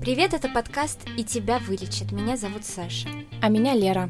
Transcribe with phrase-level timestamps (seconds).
[0.00, 2.10] Привет, это подкаст «И тебя вылечат».
[2.10, 3.10] Меня зовут Саша.
[3.42, 4.08] А меня Лера.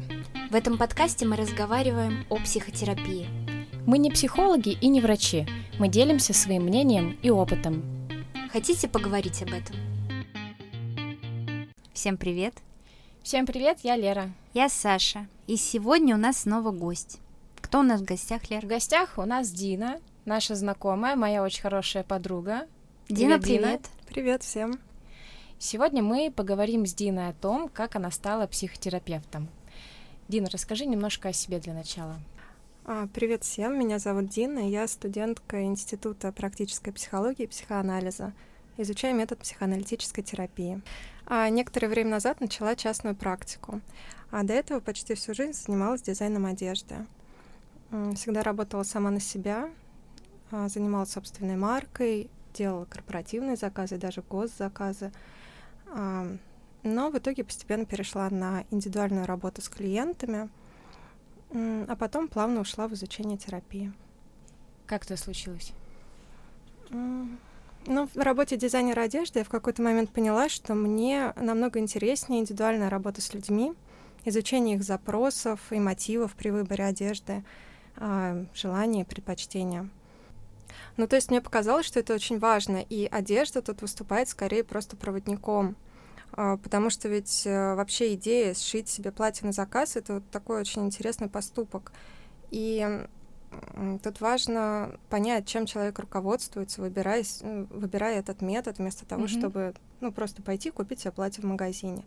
[0.49, 3.27] В этом подкасте мы разговариваем о психотерапии.
[3.85, 5.45] Мы не психологи и не врачи.
[5.79, 7.83] Мы делимся своим мнением и опытом.
[8.53, 9.75] Хотите поговорить об этом?
[11.91, 12.53] Всем привет.
[13.21, 14.31] Всем привет, я Лера.
[14.53, 15.27] Я Саша.
[15.47, 17.19] И сегодня у нас снова гость.
[17.59, 18.61] Кто у нас в гостях, Лера?
[18.61, 22.65] В гостях у нас Дина, наша знакомая, моя очень хорошая подруга.
[23.09, 23.81] Дина, привет.
[23.81, 23.89] привет.
[24.07, 24.79] Привет всем.
[25.63, 29.47] Сегодня мы поговорим с Диной о том, как она стала психотерапевтом.
[30.27, 32.15] Дина, расскажи немножко о себе для начала.
[32.83, 38.33] А, привет всем, меня зовут Дина, я студентка Института практической психологии и психоанализа.
[38.77, 40.81] Изучаю метод психоаналитической терапии.
[41.27, 43.81] А некоторое время назад начала частную практику,
[44.31, 47.05] а до этого почти всю жизнь занималась дизайном одежды.
[48.15, 49.69] Всегда работала сама на себя,
[50.49, 55.11] а, занималась собственной маркой, делала корпоративные заказы, даже госзаказы.
[55.93, 60.49] Но в итоге постепенно перешла на индивидуальную работу с клиентами,
[61.53, 63.93] а потом плавно ушла в изучение терапии.
[64.87, 65.73] Как это случилось?
[66.89, 72.89] Ну, в работе дизайнера одежды я в какой-то момент поняла, что мне намного интереснее индивидуальная
[72.89, 73.73] работа с людьми,
[74.23, 77.43] изучение их запросов и мотивов при выборе одежды,
[77.97, 79.89] а, желания, предпочтения.
[80.97, 84.97] Ну, то есть мне показалось, что это очень важно, и одежда тут выступает скорее просто
[84.97, 85.75] проводником,
[86.33, 90.61] а, потому что ведь э, вообще идея сшить себе платье на заказ— это вот такой
[90.61, 91.91] очень интересный поступок.
[92.51, 93.05] И
[94.03, 99.39] тут важно понять, чем человек руководствуется, выбирая, выбирая этот метод, вместо того, mm-hmm.
[99.39, 102.03] чтобы ну, просто пойти купить себе платье в магазине.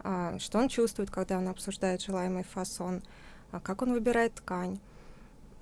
[0.00, 3.02] А, что он чувствует, когда он обсуждает желаемый фасон,
[3.50, 4.78] а как он выбирает ткань,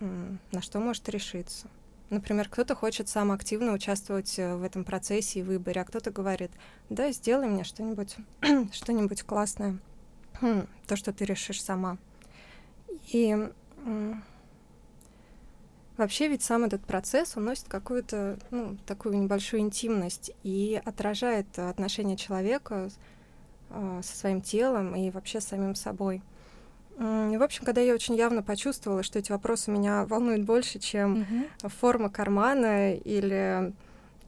[0.01, 1.69] на что может решиться.
[2.13, 6.51] Например, кто-то хочет сам активно участвовать э, в этом процессе и выборе, а кто-то говорит,
[6.91, 8.17] да, сделай мне что-нибудь,
[8.73, 9.79] что-нибудь классное,
[10.39, 11.97] хм, то, что ты решишь сама.
[13.13, 13.35] И
[15.97, 22.19] вообще ведь сам этот процесс, он носит какую-то, ну, такую небольшую интимность и отражает отношение
[22.19, 22.91] человека
[23.71, 26.21] э, со своим телом и вообще с самим собой.
[26.97, 31.69] В общем, когда я очень явно почувствовала, что эти вопросы меня волнуют больше, чем mm-hmm.
[31.69, 33.73] форма кармана или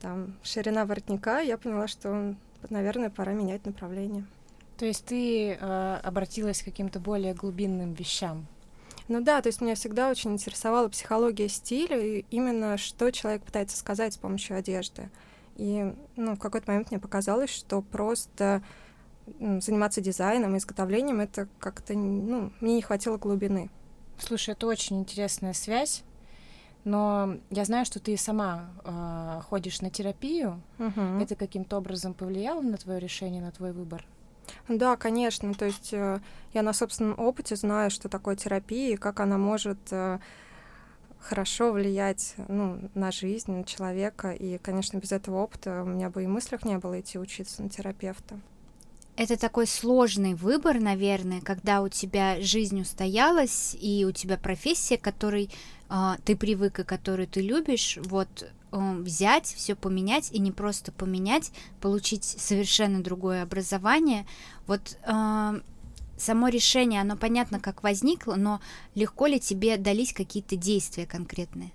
[0.00, 2.34] там, ширина воротника, я поняла, что,
[2.70, 4.24] наверное, пора менять направление.
[4.78, 8.46] То есть ты э, обратилась к каким-то более глубинным вещам?
[9.06, 13.76] Ну да, то есть меня всегда очень интересовала психология стиля и именно что человек пытается
[13.76, 15.10] сказать с помощью одежды.
[15.56, 18.62] И ну, в какой-то момент мне показалось, что просто
[19.26, 23.70] заниматься дизайном, изготовлением, это как-то, ну, мне не хватило глубины.
[24.18, 26.04] Слушай, это очень интересная связь,
[26.84, 30.60] но я знаю, что ты сама э, ходишь на терапию.
[30.78, 31.22] Угу.
[31.22, 34.06] Это каким-то образом повлияло на твое решение, на твой выбор?
[34.68, 35.54] Да, конечно.
[35.54, 36.20] То есть э,
[36.52, 40.18] я на собственном опыте знаю, что такое терапия и как она может э,
[41.18, 44.32] хорошо влиять ну, на жизнь, на человека.
[44.32, 47.70] И, конечно, без этого опыта у меня бы и мыслях не было идти учиться на
[47.70, 48.38] терапевта.
[49.16, 55.50] Это такой сложный выбор, наверное, когда у тебя жизнь устоялась и у тебя профессия, которой
[55.88, 60.90] э, ты привык и которую ты любишь, вот э, взять, все поменять и не просто
[60.90, 64.26] поменять, получить совершенно другое образование.
[64.66, 65.60] Вот э,
[66.16, 68.60] само решение, оно понятно, как возникло, но
[68.96, 71.70] легко ли тебе дались какие-то действия конкретные?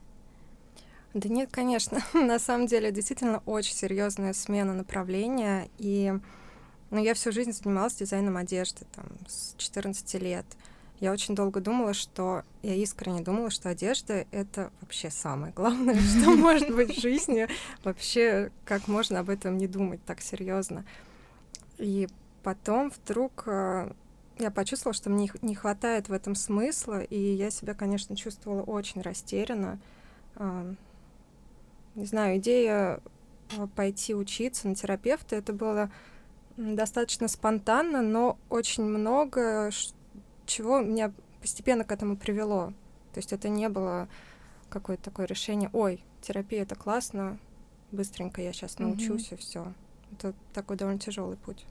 [1.14, 2.02] Да нет, конечно.
[2.14, 6.14] На самом деле, действительно очень серьезная смена направления и
[6.92, 10.46] но я всю жизнь занималась дизайном одежды, там, с 14 лет.
[11.00, 12.44] Я очень долго думала, что...
[12.62, 17.48] Я искренне думала, что одежда— это вообще самое главное, что может быть в жизни.
[17.84, 20.84] Вообще, как можно об этом не думать так серьезно.
[21.78, 22.10] И
[22.44, 23.94] потом вдруг э,
[24.40, 29.02] я почувствовала, что мне не хватает в этом смысла, и я себя, конечно, чувствовала очень
[29.02, 29.80] растерянно.
[31.96, 33.02] Не знаю, идея
[33.58, 35.92] э, пойти учиться на терапевта, это было
[36.60, 39.72] достаточно спонтанно, но очень много
[40.46, 42.74] чего меня постепенно к этому привело.
[43.14, 44.08] То есть это не было
[44.70, 47.40] какое-то такое решение, ой, терапия это классно,
[47.92, 49.36] быстренько я сейчас научусь mm-hmm.
[49.36, 49.74] и все.
[50.12, 51.66] Это такой довольно тяжелый путь.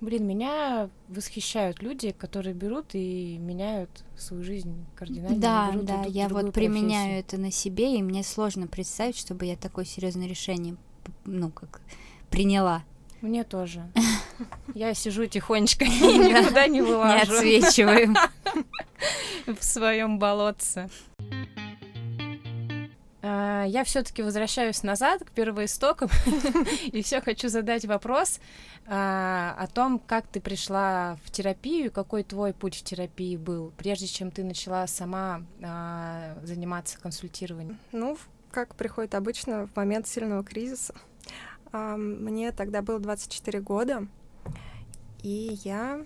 [0.00, 5.40] Блин, меня восхищают люди, которые берут и меняют свою жизнь кардинально.
[5.40, 9.56] Да, берут да, я вот применяю это на себе, и мне сложно представить, чтобы я
[9.56, 10.76] такое серьезное решение,
[11.24, 11.80] ну, как
[12.30, 12.84] приняла.
[13.22, 13.90] Мне тоже.
[14.74, 17.32] Я сижу тихонечко, никуда не вылажу.
[17.32, 18.16] Не отсвечиваем.
[19.46, 20.88] В своем болотце.
[23.20, 26.08] А, я все-таки возвращаюсь назад к первоистокам
[26.86, 28.40] и все хочу задать вопрос
[28.86, 34.06] а, о том, как ты пришла в терапию, какой твой путь в терапии был, прежде
[34.06, 37.78] чем ты начала сама а, заниматься консультированием.
[37.92, 38.16] Ну,
[38.50, 40.94] как приходит обычно в момент сильного кризиса.
[41.70, 44.06] Мне тогда было 24 года,
[45.22, 46.04] и я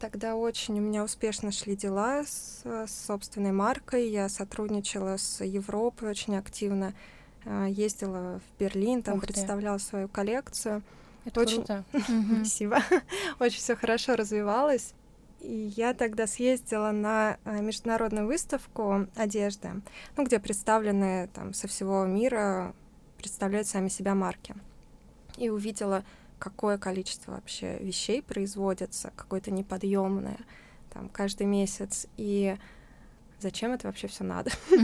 [0.00, 4.08] тогда очень у меня успешно шли дела с, с собственной маркой.
[4.08, 6.94] Я сотрудничала с Европой очень активно,
[7.68, 9.84] ездила в Берлин, там Ух представляла ты.
[9.84, 10.82] свою коллекцию.
[11.24, 11.64] Это очень...
[11.64, 11.84] круто.
[12.36, 12.78] Спасибо.
[13.40, 14.94] очень все хорошо развивалось.
[15.40, 19.82] И я тогда съездила на международную выставку одежды,
[20.16, 22.74] ну, где представлены там со всего мира
[23.18, 24.54] представляют сами себя марки.
[25.36, 26.04] И увидела,
[26.38, 30.38] какое количество вообще вещей производится, какое-то неподъемное,
[30.92, 32.06] там, каждый месяц.
[32.16, 32.56] И
[33.40, 34.50] зачем это вообще все надо?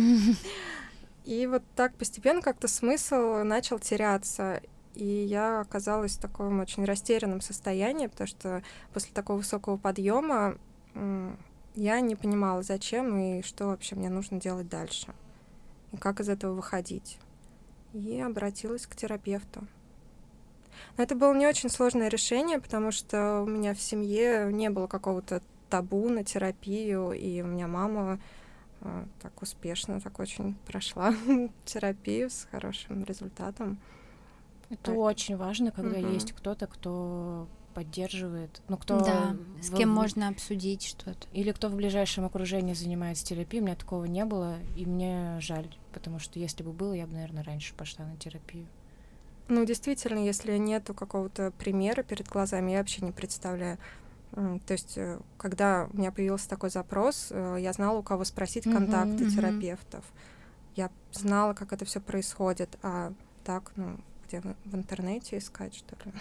[1.24, 4.60] И вот так постепенно как-то смысл начал теряться.
[4.94, 8.62] И я оказалась в таком очень растерянном состоянии, потому что
[8.92, 10.58] после такого высокого подъема
[11.74, 15.14] я не понимала, зачем и что вообще мне нужно делать дальше.
[15.92, 17.18] И как из этого выходить
[17.92, 19.66] и обратилась к терапевту.
[20.96, 24.86] Но это было не очень сложное решение, потому что у меня в семье не было
[24.86, 28.20] какого-то табу на терапию, и у меня мама
[28.82, 31.14] э, так успешно, так очень прошла
[31.64, 33.78] терапию с хорошим результатом.
[34.68, 34.96] Это так.
[34.96, 36.08] очень важно, когда угу.
[36.08, 39.62] есть кто-то, кто поддерживает, ну кто да, в...
[39.62, 41.26] с кем можно обсудить что-то.
[41.32, 45.74] Или кто в ближайшем окружении занимается терапией, у меня такого не было, и мне жаль,
[45.92, 48.66] потому что если бы было, я бы, наверное, раньше пошла на терапию.
[49.48, 53.78] Ну, действительно, если нету какого-то примера перед глазами, я вообще не представляю.
[54.30, 58.64] То есть, э, когда у меня появился такой запрос, э, я знала, у кого спросить
[58.64, 60.04] контакты uh-huh, терапевтов.
[60.74, 63.12] Я знала, как это все происходит, а
[63.44, 66.12] так, ну, где в интернете искать, что ли?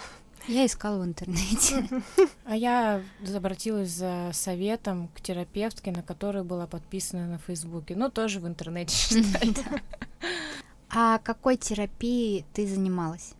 [0.47, 1.87] Я искала в интернете.
[2.45, 3.01] А я
[3.33, 7.95] обратилась за советом к терапевтке, на которой была подписана на Фейсбуке.
[7.95, 9.63] Ну, тоже в интернете читать.
[10.93, 13.33] А какой терапией ты занималась?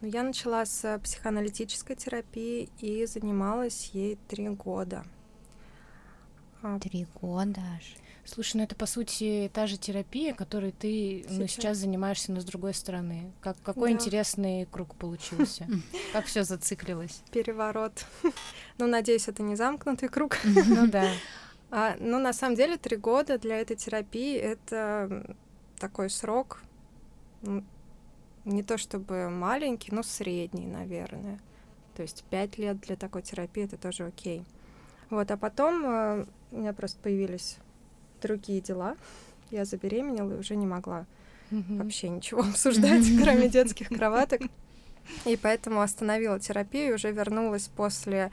[0.00, 5.04] Ну, я начала с психоаналитической терапии и занималась ей три года.
[6.62, 7.96] А три года аж.
[8.26, 12.40] Слушай, ну это по сути та же терапия, которой ты сейчас, ну, сейчас занимаешься, но
[12.40, 13.32] с другой стороны.
[13.40, 13.96] Как, какой да.
[13.96, 15.66] интересный круг получился.
[16.12, 17.22] Как все зациклилось.
[17.30, 18.04] Переворот.
[18.78, 20.38] Ну, надеюсь, это не замкнутый круг.
[20.44, 21.08] Ну да.
[21.70, 25.36] А, ну, на самом деле, три года для этой терапии это
[25.78, 26.62] такой срок,
[28.44, 31.38] не то чтобы маленький, но средний, наверное.
[31.94, 34.44] То есть пять лет для такой терапии это тоже окей.
[35.10, 37.58] Вот, а потом э, у меня просто появились
[38.20, 38.96] другие дела.
[39.50, 41.06] Я забеременела и уже не могла
[41.50, 41.82] mm-hmm.
[41.82, 43.22] вообще ничего обсуждать, mm-hmm.
[43.22, 44.42] кроме детских кроваток.
[45.24, 48.32] И поэтому остановила терапию и уже вернулась после,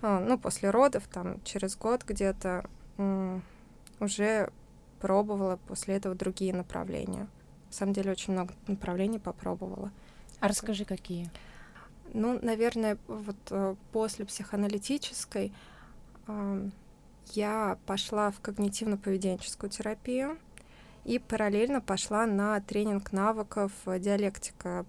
[0.00, 2.64] а, ну, после родов, там, через год где-то,
[4.00, 4.50] уже
[5.00, 7.28] пробовала после этого другие направления.
[7.66, 9.92] На самом деле очень много направлений попробовала.
[10.40, 11.30] А расскажи, какие?
[12.12, 15.52] Ну, наверное, вот э, после психоаналитической
[17.32, 20.38] я пошла в когнитивно-поведенческую терапию
[21.04, 24.84] и параллельно пошла на тренинг навыков диалектика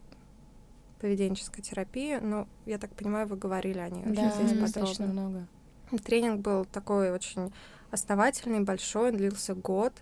[0.99, 2.19] поведенческой терапии.
[2.21, 5.07] Ну, я так понимаю, вы говорили о ней да, здесь подробно.
[5.07, 5.47] много.
[6.03, 7.51] Тренинг был такой очень
[7.91, 9.93] основательный, большой, он длился год.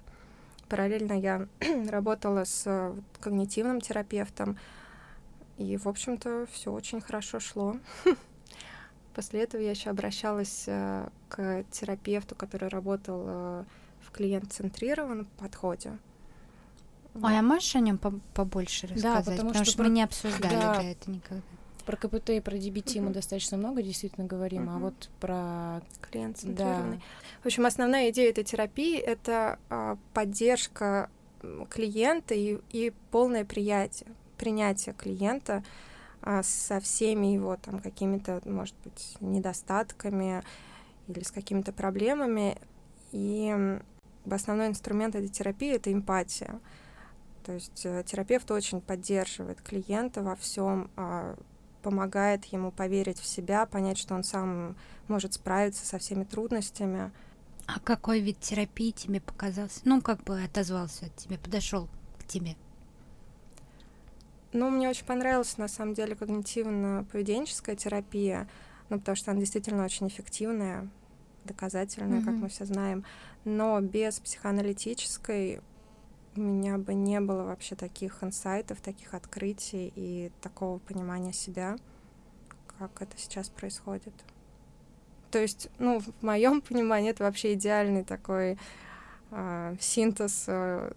[0.68, 1.48] Параллельно я
[1.90, 4.58] работала с когнитивным терапевтом,
[5.58, 7.76] и, в общем-то, все очень хорошо шло.
[9.14, 13.64] После этого я еще обращалась э, к терапевту, который работал э,
[14.02, 15.98] в клиент-центрированном подходе.
[17.16, 19.26] Ой, а можешь о нем побольше рассказать?
[19.26, 20.76] Да, потому, потому что, что мы не обсуждали да.
[20.76, 21.44] да, это никогда.
[21.90, 23.02] Про КПТ и про DBT mm-hmm.
[23.02, 24.76] мы достаточно много действительно говорим, mm-hmm.
[24.76, 26.98] а вот про клиент-центрированный.
[26.98, 27.04] Да.
[27.42, 31.10] В общем, основная идея этой терапии это а, поддержка
[31.72, 35.64] клиента и, и полное приятие, принятие клиента
[36.22, 40.44] а, со всеми его там какими-то, может быть, недостатками
[41.08, 42.56] или с какими-то проблемами.
[43.12, 43.80] И
[44.30, 46.60] основной инструмент этой терапии это эмпатия.
[47.44, 51.36] То есть э, терапевт очень поддерживает клиента во всем, а,
[51.82, 54.76] помогает ему поверить в себя, понять, что он сам
[55.08, 57.12] может справиться со всеми трудностями.
[57.68, 59.82] А какой вид терапии тебе показался?
[59.84, 61.88] Ну, как бы отозвался от тебя, подошел
[62.20, 62.56] к тебе?
[64.52, 68.50] Ну, мне очень понравилась, на самом деле, когнитивно-поведенческая терапия,
[68.90, 70.90] ну, потому что она действительно очень эффективная,
[71.46, 72.26] доказательная, mm-hmm.
[72.26, 73.06] как мы все знаем.
[73.46, 75.62] Но без психоаналитической
[76.36, 81.78] у меня бы не было вообще таких инсайтов, таких открытий и такого понимания себя,
[82.78, 84.14] как это сейчас происходит.
[85.32, 88.58] То есть, ну, в моем понимании это вообще идеальный такой
[89.32, 90.92] э, синтез, э,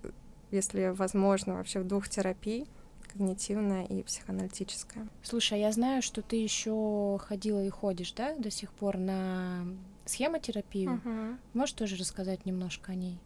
[0.50, 2.66] если возможно, вообще в двух терапий
[3.12, 5.06] когнитивная и психоаналитическая.
[5.22, 9.66] Слушай, а я знаю, что ты еще ходила и ходишь, да, до сих пор на
[10.06, 10.94] схемотерапию.
[10.94, 11.36] Угу.
[11.54, 13.18] Можешь тоже рассказать немножко о ней?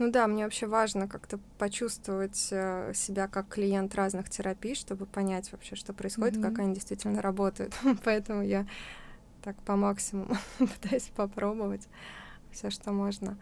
[0.00, 5.52] Ну да, мне вообще важно как-то почувствовать э, себя как клиент разных терапий, чтобы понять
[5.52, 6.48] вообще, что происходит, mm-hmm.
[6.48, 7.74] как они действительно работают.
[8.04, 8.66] Поэтому я
[9.42, 11.86] так по максимуму пытаюсь попробовать
[12.50, 13.36] все, что можно.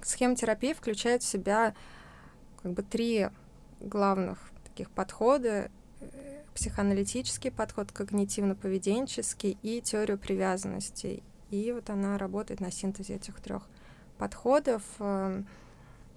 [0.00, 1.74] Схемотерапия включает в себя
[2.62, 3.28] как бы три
[3.78, 5.70] главных таких подхода.
[6.00, 11.22] Э, психоаналитический подход, когнитивно-поведенческий и теорию привязанности.
[11.50, 13.68] И вот она работает на синтезе этих трех
[14.16, 14.82] подходов.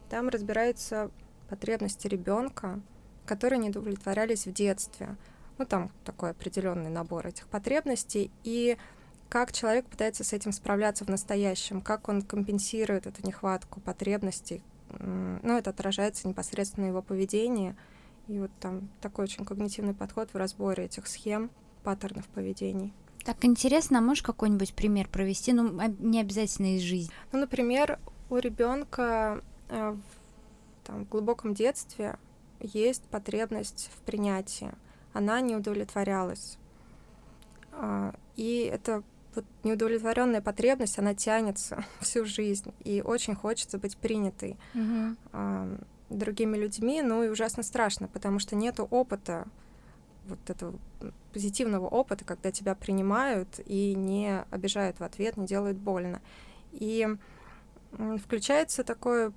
[0.09, 1.12] Там разбираются
[1.50, 2.79] потребности ребенка,
[3.25, 5.15] которые не удовлетворялись в детстве.
[5.57, 8.31] Ну, там такой определенный набор этих потребностей.
[8.43, 8.77] И
[9.29, 14.63] как человек пытается с этим справляться в настоящем, как он компенсирует эту нехватку потребностей.
[15.00, 17.75] Ну, это отражается непосредственно в его поведении.
[18.27, 21.50] И вот там такой очень когнитивный подход в разборе этих схем,
[21.83, 22.93] паттернов поведений.
[23.24, 25.53] Так интересно, а можешь какой-нибудь пример провести?
[25.53, 27.12] Ну, не обязательно из жизни.
[27.31, 30.00] Ну, например, у ребенка в,
[30.84, 32.17] там, в глубоком детстве
[32.60, 34.72] есть потребность в принятии.
[35.13, 36.57] Она не удовлетворялась.
[37.72, 39.03] А, и это
[39.36, 44.57] вот неудовлетворенная потребность, она тянется всю жизнь, и очень хочется быть принятой
[45.34, 45.77] э,
[46.10, 49.48] другими людьми, ну и ужасно страшно, потому что нету опыта,
[50.27, 50.74] вот этого
[51.34, 56.22] позитивного опыта, когда тебя принимают и не обижают в ответ, не делают больно.
[56.72, 57.07] И
[58.23, 59.31] включается такое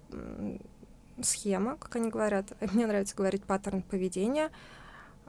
[1.22, 2.46] схема, как они говорят.
[2.72, 4.50] Мне нравится говорить паттерн поведения.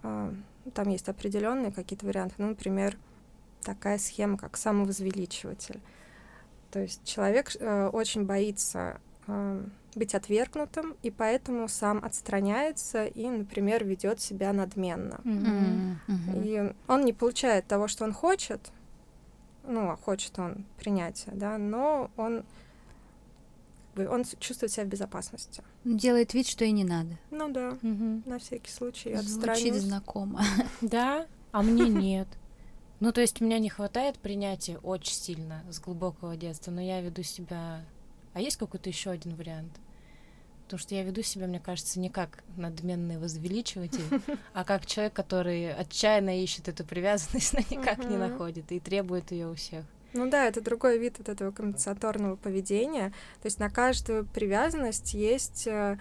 [0.04, 0.34] А,
[0.74, 2.36] там есть определенные какие-то варианты.
[2.38, 2.98] Ну, например,
[3.62, 5.82] такая схема, как самовозвеличиватель.
[6.72, 9.64] То есть человек э, очень боится э,
[9.96, 15.20] быть отвергнутым, и поэтому сам отстраняется и, например, ведет себя надменно.
[15.24, 15.96] Mm-hmm.
[16.08, 16.44] Mm-hmm.
[16.44, 18.72] И он не получает того, что он хочет,
[19.64, 22.44] ну, а хочет он принятия, да, но он
[23.96, 25.64] он чувствует себя в безопасности.
[25.84, 27.18] Делает вид, что и не надо.
[27.32, 28.22] Ну да, угу.
[28.26, 30.42] на всякий случай Звучит знакомо.
[30.82, 32.28] Да, а мне нет.
[33.00, 37.02] Ну, то есть у меня не хватает принятия очень сильно с глубокого детства, но я
[37.02, 37.86] веду себя...
[38.34, 39.72] А есть какой-то еще один вариант?
[40.66, 44.22] Потому что я веду себя, мне кажется, не как надменный возвеличиватель,
[44.54, 49.48] а как человек, который отчаянно ищет эту привязанность, но никак не находит и требует ее
[49.48, 49.86] у всех.
[50.14, 53.10] Ну да, это другой вид вот этого компенсаторного поведения.
[53.42, 55.98] То есть на каждую привязанность есть, э,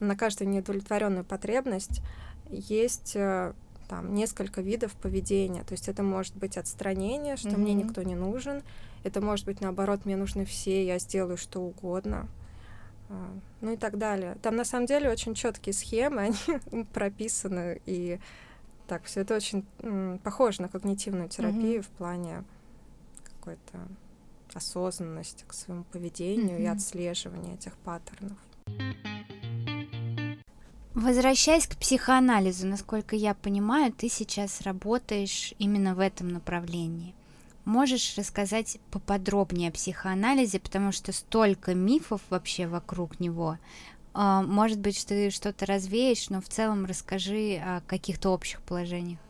[0.00, 2.00] на каждую неудовлетворенную потребность
[2.50, 3.52] есть э,
[3.88, 5.64] там несколько видов поведения.
[5.64, 7.56] То есть это может быть отстранение, что mm-hmm.
[7.58, 8.62] мне никто не нужен.
[9.02, 12.28] Это может быть наоборот, мне нужны все, я сделаю что угодно.
[13.08, 14.36] А, ну и так далее.
[14.42, 16.34] Там на самом деле очень четкие схемы,
[16.72, 18.20] они прописаны, и
[18.86, 19.64] так, все это очень
[20.22, 21.84] похоже на когнитивную терапию mm-hmm.
[21.84, 22.44] в плане
[23.48, 23.88] какой-то
[24.54, 26.62] осознанности к своему поведению mm-hmm.
[26.62, 28.38] и отслеживания этих паттернов.
[30.94, 37.14] Возвращаясь к психоанализу, насколько я понимаю, ты сейчас работаешь именно в этом направлении.
[37.64, 43.58] Можешь рассказать поподробнее о психоанализе, потому что столько мифов вообще вокруг него.
[44.14, 49.20] А, может быть, что ты что-то развеешь, но в целом расскажи о каких-то общих положениях.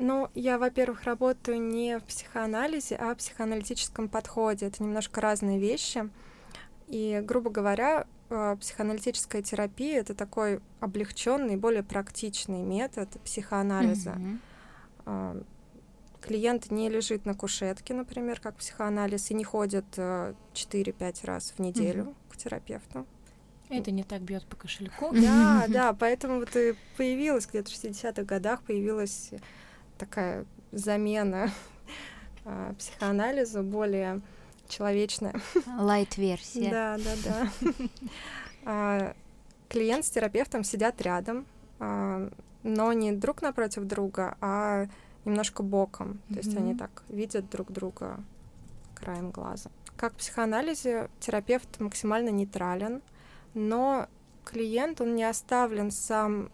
[0.00, 4.66] Ну, я, во-первых, работаю не в психоанализе, а в психоаналитическом подходе.
[4.66, 6.08] Это немножко разные вещи.
[6.88, 14.16] И, грубо говоря, э, психоаналитическая терапия это такой облегченный, более практичный метод психоанализа.
[15.04, 15.46] Mm-hmm.
[16.22, 21.58] Клиент не лежит на кушетке, например, как психоанализ, и не ходит 4-5 э, раз в
[21.60, 22.32] неделю mm-hmm.
[22.32, 23.06] к терапевту.
[23.68, 25.12] Это не так бьет по кошельку.
[25.12, 29.30] Да, да, поэтому вот и появилась где-то в 60-х годах появилась
[30.00, 31.50] такая замена
[32.44, 34.20] э, психоанализу, более
[34.68, 35.34] человечная.
[35.78, 36.70] Лайт-версия.
[36.70, 37.72] Да, да, да.
[38.64, 39.14] А,
[39.68, 41.46] клиент с терапевтом сидят рядом,
[41.78, 42.28] а,
[42.62, 44.86] но не друг напротив друга, а
[45.24, 46.20] немножко боком.
[46.28, 48.20] То есть они так видят друг друга
[48.94, 49.70] краем глаза.
[49.96, 53.02] Как в психоанализе терапевт максимально нейтрален,
[53.54, 54.08] но
[54.44, 56.50] клиент, он не оставлен сам,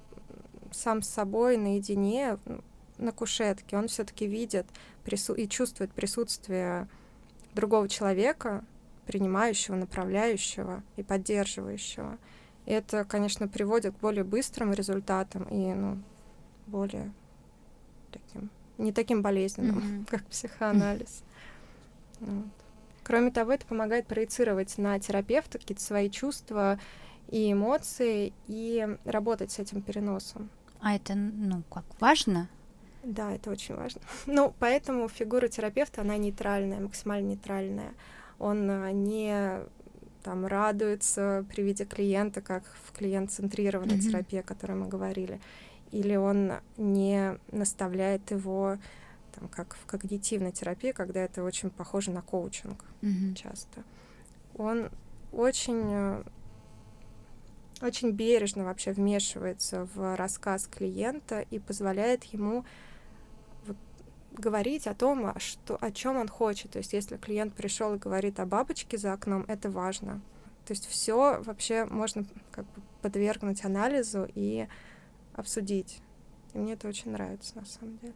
[0.72, 2.38] сам с собой наедине,
[2.98, 4.66] на кушетке, он все-таки видит
[5.04, 6.88] прису- и чувствует присутствие
[7.54, 8.64] другого человека,
[9.06, 12.18] принимающего, направляющего и поддерживающего.
[12.66, 16.02] И это, конечно, приводит к более быстрым результатам и ну,
[16.66, 17.12] более
[18.10, 20.06] таким, не таким болезненным, mm-hmm.
[20.10, 21.22] как психоанализ.
[22.20, 22.42] Mm-hmm.
[22.42, 22.52] Вот.
[23.04, 26.80] Кроме того, это помогает проецировать на терапевта какие-то свои чувства
[27.28, 30.50] и эмоции и работать с этим переносом.
[30.80, 32.48] А это, ну, как важно?
[33.06, 34.00] Да, это очень важно.
[34.26, 37.94] Ну, поэтому фигура терапевта, она нейтральная, максимально нейтральная.
[38.40, 39.60] Он а, не
[40.24, 44.10] там радуется при виде клиента, как в клиент-центрированной mm-hmm.
[44.10, 45.40] терапии, о которой мы говорили,
[45.92, 48.78] или он не наставляет его
[49.36, 53.34] там, как в когнитивной терапии, когда это очень похоже на коучинг mm-hmm.
[53.34, 53.84] часто.
[54.56, 54.90] Он
[55.30, 56.24] очень э,
[57.82, 62.64] очень бережно вообще вмешивается в рассказ клиента и позволяет ему
[64.38, 66.72] говорить о том, а что, о чем он хочет.
[66.72, 70.20] То есть, если клиент пришел и говорит о бабочке за окном, это важно.
[70.66, 74.66] То есть все вообще можно как бы подвергнуть анализу и
[75.34, 76.00] обсудить.
[76.54, 78.14] И мне это очень нравится на самом деле.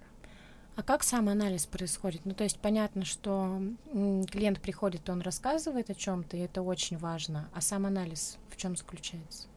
[0.77, 2.25] А как сам анализ происходит?
[2.25, 3.61] Ну, то есть понятно, что
[3.93, 7.51] клиент приходит, он рассказывает о чем-то, и это очень важно.
[7.55, 9.49] А сам анализ в чем заключается?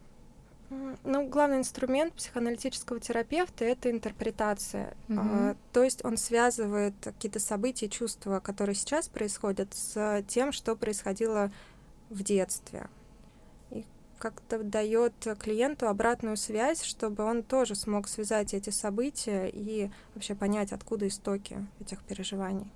[1.03, 4.95] Ну, главный инструмент психоаналитического терапевта это интерпретация.
[5.09, 5.19] Угу.
[5.19, 11.51] А, то есть он связывает какие-то события, чувства, которые сейчас происходят, с тем, что происходило
[12.09, 12.87] в детстве.
[13.71, 13.85] И
[14.17, 20.71] как-то дает клиенту обратную связь, чтобы он тоже смог связать эти события и вообще понять,
[20.71, 22.71] откуда истоки этих переживаний.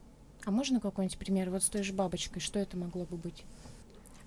[0.45, 2.41] А можно какой-нибудь пример вот с той же бабочкой?
[2.41, 3.43] Что это могло бы быть?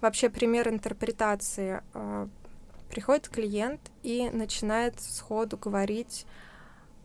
[0.00, 2.28] Вообще пример интерпретации а,
[2.90, 6.26] Приходит клиент и начинает сходу говорить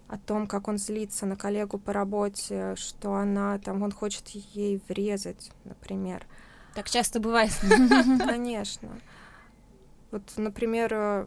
[0.07, 4.81] о том, как он злится на коллегу по работе, что она там, он хочет ей
[4.87, 6.25] врезать, например.
[6.73, 7.51] Так часто бывает.
[8.19, 8.89] Конечно.
[10.11, 11.25] Вот, например, э,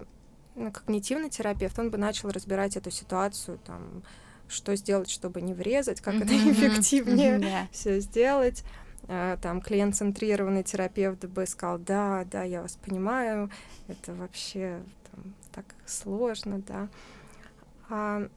[0.73, 4.03] когнитивный терапевт, он бы начал разбирать эту ситуацию, там,
[4.49, 8.65] что сделать, чтобы не врезать, как это эффективнее все сделать.
[9.09, 13.51] Э, там клиент-центрированный терапевт бы сказал, да, да, я вас понимаю,
[13.89, 16.89] это вообще там, так сложно, да.
[17.89, 18.29] А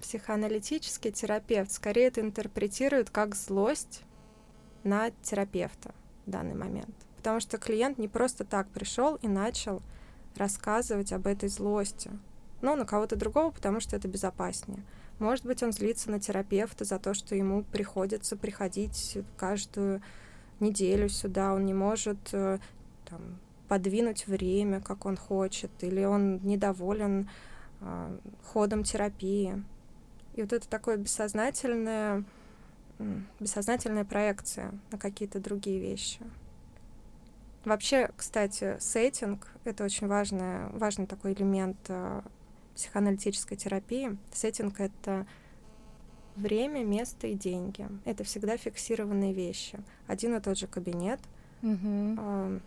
[0.00, 4.02] психоаналитический терапевт скорее это интерпретирует как злость
[4.84, 5.94] на терапевта
[6.24, 6.94] в данный момент.
[7.18, 9.82] Потому что клиент не просто так пришел и начал
[10.36, 12.10] рассказывать об этой злости.
[12.62, 14.82] Ну, на кого-то другого, потому что это безопаснее.
[15.20, 20.02] Может быть, он злится на терапевта за то, что ему приходится приходить каждую
[20.60, 22.58] неделю сюда, он не может э,
[23.04, 27.28] там, подвинуть время, как он хочет, или он недоволен
[27.80, 29.62] э, ходом терапии.
[30.36, 32.24] И вот это такое бессознательное,
[33.38, 36.20] бессознательная проекция на какие-то другие вещи.
[37.66, 42.22] Вообще, кстати, сеттинг— это очень важный, важный такой элемент э,
[42.80, 45.26] психоаналитической терапии сеттинг— это
[46.34, 47.86] время, место и деньги.
[48.06, 49.78] Это всегда фиксированные вещи.
[50.06, 51.20] Один и тот же кабинет,
[51.60, 52.62] mm-hmm.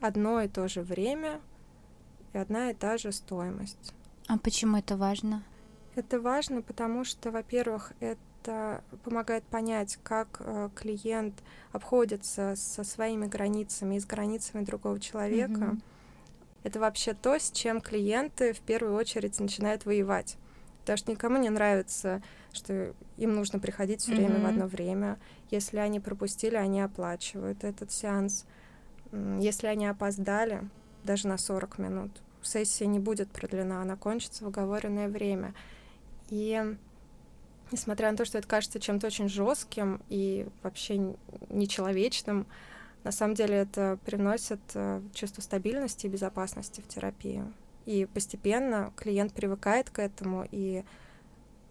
[0.00, 1.40] одно и то же время
[2.32, 3.92] и одна и та же стоимость.
[4.28, 5.42] А почему это важно?
[5.96, 13.96] Это важно, потому что, во-первых, это помогает понять, как э, клиент обходится со своими границами
[13.96, 15.52] и с границами другого человека.
[15.52, 15.80] Mm-hmm
[16.66, 20.36] это вообще то, с чем клиенты в первую очередь начинают воевать.
[20.80, 24.42] Потому что никому не нравится, что им нужно приходить все время mm-hmm.
[24.42, 25.18] в одно время.
[25.52, 28.46] Если они пропустили, они оплачивают этот сеанс.
[29.12, 30.68] Если они опоздали,
[31.04, 32.10] даже на 40 минут,
[32.42, 35.54] сессия не будет продлена, она кончится в оговоренное время.
[36.30, 36.60] И
[37.70, 41.14] несмотря на то, что это кажется чем-то очень жестким и вообще
[41.48, 42.44] нечеловечным,
[43.06, 47.52] на самом деле это приносит э, чувство стабильности и безопасности в терапию.
[47.84, 50.82] И постепенно клиент привыкает к этому и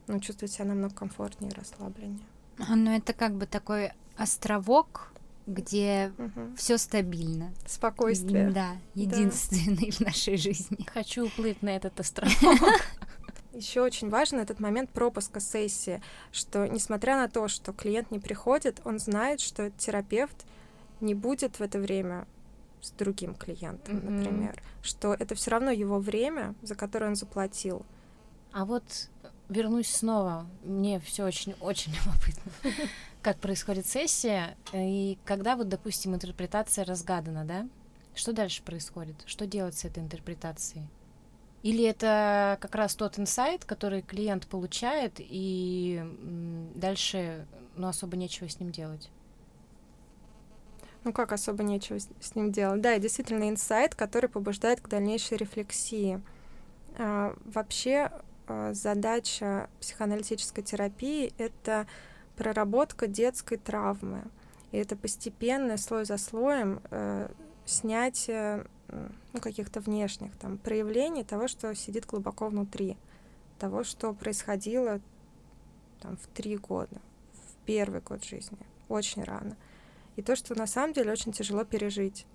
[0.07, 2.25] ну, чувствует себя намного комфортнее и расслабленнее.
[2.57, 5.11] Ну, это как бы такой островок,
[5.45, 6.55] где угу.
[6.55, 7.51] все стабильно.
[7.67, 8.51] Спокойствие.
[8.51, 9.97] Да, единственный да.
[9.97, 10.87] в нашей жизни.
[10.93, 12.81] Хочу уплыть на этот островок.
[13.53, 18.79] Еще очень важен этот момент пропуска сессии, что несмотря на то, что клиент не приходит,
[18.85, 20.45] он знает, что терапевт
[21.01, 22.27] не будет в это время
[22.81, 24.09] с другим клиентом, mm-hmm.
[24.09, 27.85] например, что это все равно его время, за которое он заплатил.
[28.51, 29.09] А вот
[29.49, 32.51] вернусь снова, мне все очень очень любопытно,
[33.21, 37.67] как происходит сессия и когда вот, допустим, интерпретация разгадана, да?
[38.13, 39.15] Что дальше происходит?
[39.25, 40.87] Что делать с этой интерпретацией?
[41.63, 46.01] Или это как раз тот инсайт, который клиент получает, и
[46.75, 49.09] дальше ну, особо нечего с ним делать?
[51.05, 52.81] Ну как особо нечего с, с ним делать?
[52.81, 56.19] Да, и действительно инсайт, который побуждает к дальнейшей рефлексии.
[56.97, 58.11] А, вообще
[58.47, 61.85] а, задача психоаналитической терапии— это
[62.35, 64.23] проработка детской травмы.
[64.71, 67.29] И это постепенное, слой за слоем, э,
[67.65, 68.65] снятие
[69.31, 72.97] ну, каких-то внешних там, проявлений того, что сидит глубоко внутри,
[73.57, 74.99] того, что происходило
[76.01, 77.01] там, в три года,
[77.33, 78.57] в первый год жизни,
[78.89, 79.55] очень рано.
[80.15, 82.25] И то, что на самом деле очень тяжело пережить.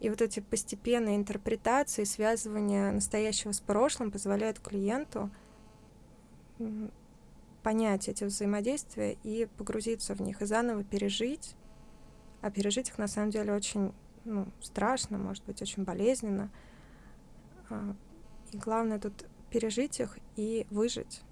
[0.00, 5.30] И вот эти постепенные интерпретации, связывания настоящего с прошлым позволяют клиенту
[7.62, 11.54] понять эти взаимодействия и погрузиться в них, и заново пережить.
[12.40, 13.92] А пережить их на самом деле очень
[14.24, 16.50] ну, страшно, может быть, очень болезненно.
[17.70, 17.94] А,
[18.52, 21.22] и главное тут пережить их и выжить.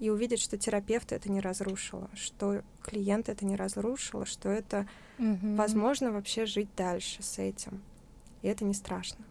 [0.00, 5.56] И увидеть, что терапевт это не разрушило, что клиент это не разрушило, что это mm-hmm.
[5.56, 7.80] возможно вообще жить дальше с этим.
[8.42, 9.24] И это не страшно.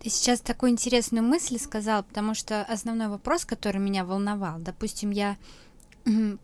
[0.00, 5.36] Ты сейчас такую интересную мысль сказал, потому что основной вопрос, который меня волновал, допустим, я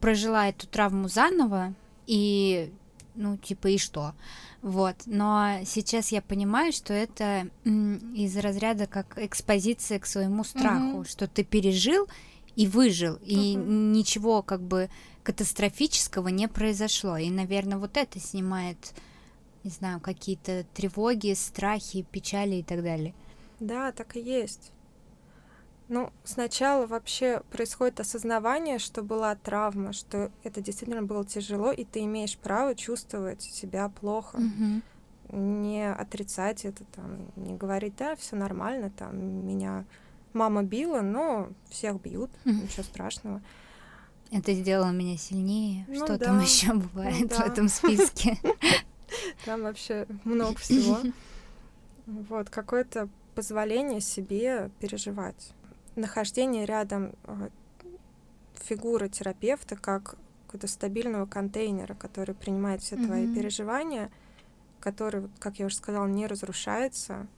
[0.00, 1.74] прожила эту травму заново,
[2.06, 2.72] и
[3.14, 4.14] ну, типа, и что?
[4.62, 4.96] Вот.
[5.06, 11.10] Но сейчас я понимаю, что это из разряда как экспозиция к своему страху, mm-hmm.
[11.10, 12.08] что ты пережил
[12.56, 13.26] и выжил, mm-hmm.
[13.26, 14.88] и ничего как бы
[15.22, 17.16] катастрофического не произошло.
[17.16, 18.94] И, наверное, вот это снимает,
[19.64, 23.14] не знаю, какие-то тревоги, страхи, печали и так далее.
[23.60, 24.72] Да, так и есть.
[25.88, 32.04] Ну, сначала вообще происходит осознавание, что была травма, что это действительно было тяжело, и ты
[32.04, 34.38] имеешь право чувствовать себя плохо.
[34.38, 34.82] Mm-hmm.
[35.32, 39.84] Не отрицать это, там, не говорить, да, все нормально, там, меня
[40.32, 43.42] мама била, но всех бьют, ничего страшного.
[44.32, 45.84] Это сделало меня сильнее.
[45.88, 46.26] Ну, что да.
[46.26, 47.36] там еще бывает ну, да.
[47.36, 48.38] в этом списке?
[49.44, 50.98] Там вообще много всего.
[52.06, 55.52] Вот, какое-то позволение себе переживать
[55.94, 57.50] нахождение рядом а,
[58.54, 60.16] фигуры терапевта как
[60.46, 64.10] какого-то стабильного контейнера, который принимает все твои переживания,
[64.80, 67.28] который, как я уже сказала, не разрушается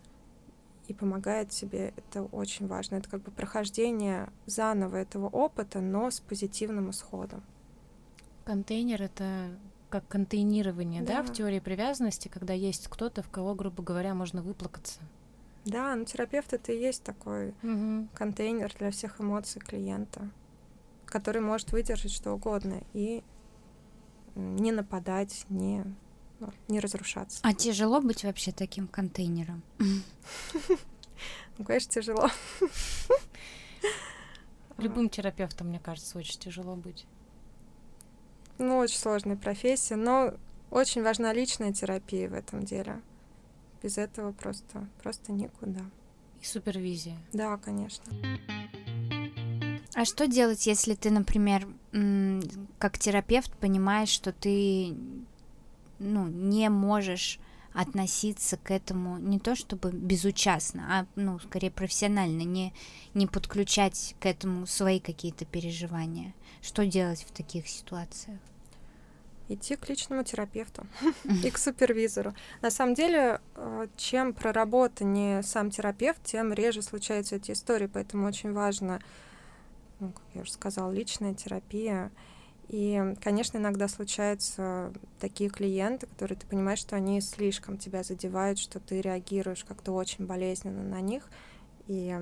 [0.89, 1.93] и помогает тебе.
[1.97, 2.97] Это очень важно.
[2.97, 7.43] Это как бы прохождение заново этого опыта, но с позитивным исходом.
[8.45, 9.51] Контейнер— это
[9.89, 11.23] как контейнирование, да.
[11.23, 15.01] да, в теории привязанности, когда есть кто-то, в кого, грубо говоря, можно выплакаться.
[15.65, 18.09] Да, ну терапевт это и есть такой угу.
[18.15, 20.31] контейнер для всех эмоций клиента,
[21.05, 23.23] который может выдержать что угодно и
[24.35, 25.85] не нападать, не,
[26.43, 27.39] ну, не разрушаться.
[27.43, 29.63] А тяжело быть вообще таким контейнером?
[31.59, 32.29] Ну, конечно, тяжело.
[34.79, 37.07] Любым терапевтом, мне кажется, очень тяжело быть.
[38.59, 40.35] Ну, очень сложная профессия, но
[40.71, 43.03] очень важна личная терапия в этом деле
[43.83, 45.85] без этого просто, просто никуда.
[46.41, 47.19] И супервизия.
[47.33, 48.05] Да, конечно.
[49.95, 51.69] А что делать, если ты, например,
[52.79, 54.97] как терапевт понимаешь, что ты
[56.03, 57.39] ну, не можешь
[57.73, 62.75] относиться к этому не то чтобы безучастно, а ну, скорее профессионально, не,
[63.15, 66.35] не подключать к этому свои какие-то переживания.
[66.61, 68.39] Что делать в таких ситуациях?
[69.49, 70.87] идти к личному терапевту
[71.45, 72.35] и к супервизору.
[72.63, 78.53] На самом деле, э, чем проработаннее сам терапевт, тем реже случаются эти истории, поэтому очень
[78.53, 79.01] важно,
[80.01, 82.11] ну, как я уже сказала, личная терапия.
[82.73, 88.81] И, конечно, иногда случаются такие клиенты, которые ты понимаешь, что они слишком тебя задевают, что
[88.81, 91.29] ты реагируешь как-то очень болезненно на них.
[91.87, 92.19] И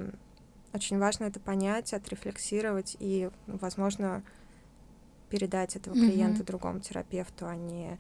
[0.73, 4.25] очень важно это понять, отрефлексировать и, возможно,
[5.29, 6.47] передать этого клиента mm-hmm.
[6.47, 7.97] другому терапевту, а не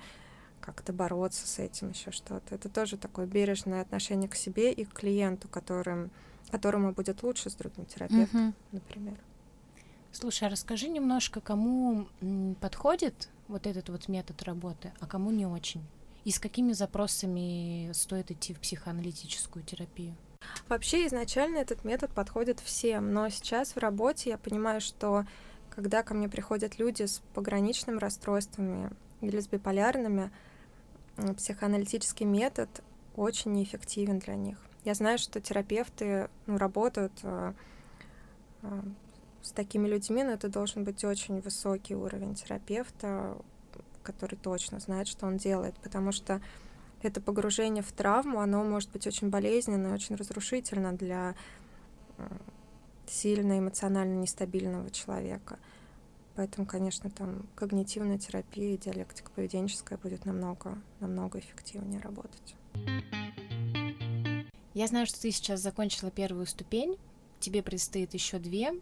[0.61, 2.57] как-то бороться с этим, еще что-то.
[2.57, 6.11] Это тоже такое бережное отношение к себе и к клиенту, которым,
[6.51, 8.55] которому будет лучше с другим терапевтом, mm-hmm.
[8.73, 9.19] например.
[10.13, 12.09] Слушай, а расскажи немножко, кому
[12.61, 15.83] подходит вот этот вот метод работы, а кому не очень?
[16.25, 20.15] И с какими запросами стоит идти в психоаналитическую терапию?
[20.69, 25.27] Вообще изначально этот метод подходит всем, но сейчас в работе я понимаю, что
[25.71, 30.31] когда ко мне приходят люди с пограничными расстройствами или с биполярными,
[31.37, 32.69] психоаналитический метод
[33.17, 34.59] очень неэффективен для них.
[34.85, 37.53] Я знаю, что терапевты ну, работают э,
[38.63, 38.83] э,
[39.43, 43.37] с такими людьми, но это должен быть очень высокий уровень терапевта,
[44.03, 46.41] который точно знает, что он делает, потому что
[47.03, 51.35] это погружение в травму, оно может быть очень болезненно, очень разрушительно для
[53.07, 55.59] сильно эмоционально нестабильного человека.
[56.37, 62.55] Поэтому, конечно, там когнитивная терапия, диалектика поведенческая будет намного, намного эффективнее работать.
[64.73, 66.97] Я знаю, что ты сейчас закончила первую ступень,
[67.41, 68.73] тебе предстоит еще две.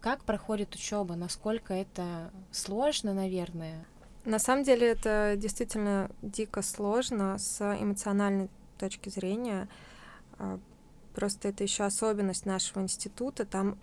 [0.00, 1.14] Как проходит учеба?
[1.14, 3.84] Насколько это сложно, наверное?
[4.24, 9.68] На самом деле это действительно дико сложно с эмоциональной точки зрения.
[10.38, 10.58] А,
[11.14, 13.44] просто это еще особенность нашего института.
[13.44, 13.78] Там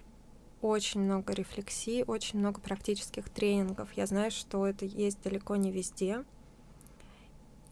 [0.61, 3.93] очень много рефлексий, очень много практических тренингов.
[3.93, 6.23] Я знаю, что это есть далеко не везде.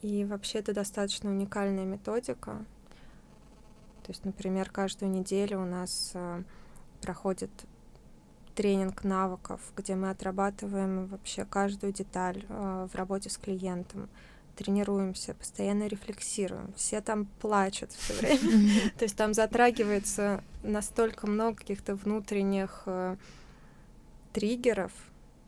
[0.03, 2.63] И вообще это достаточно уникальная методика.
[4.03, 6.43] То есть, например, каждую неделю у нас э,
[7.01, 7.49] проходит
[8.55, 14.09] тренинг навыков, где мы отрабатываем вообще каждую деталь э, в работе с клиентом,
[14.55, 16.73] тренируемся, постоянно рефлексируем.
[16.75, 18.91] Все там плачут все время.
[18.97, 23.17] То есть там затрагивается настолько много каких-то внутренних э,
[24.33, 24.91] триггеров,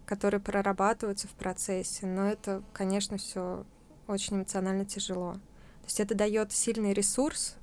[0.06, 3.66] которые прорабатываются в процессе, но это, конечно, все
[4.08, 5.34] очень эмоционально тяжело.
[5.34, 7.56] То есть это дает сильный ресурс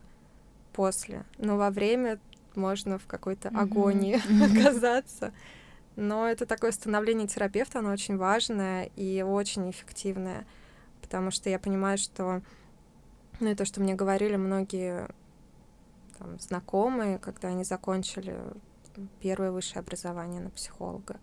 [0.72, 2.18] после, но во время
[2.56, 3.60] можно в какой-то mm-hmm.
[3.60, 4.60] агонии mm-hmm.
[4.60, 5.32] оказаться.
[5.96, 10.44] Но это такое становление терапевта, оно очень важное и очень эффективное,
[11.00, 12.42] потому что я понимаю, что,
[13.38, 15.08] ну и то, что мне говорили многие
[16.18, 18.36] там, знакомые, когда они закончили
[19.20, 21.18] первое высшее образование на психолога,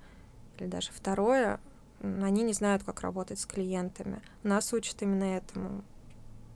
[0.57, 1.59] или даже второе,
[2.01, 4.21] они не знают, как работать с клиентами.
[4.43, 5.83] Нас учат именно этому